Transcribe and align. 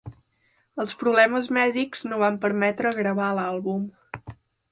Els 0.83 0.95
problemes 1.01 1.49
mèdics 1.57 2.03
no 2.09 2.19
van 2.23 2.41
permetre 2.47 2.95
gravar 3.03 3.31
l"àlbum. 3.37 3.87